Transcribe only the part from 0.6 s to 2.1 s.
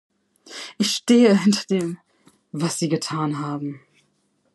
Ich stehe hinter dem,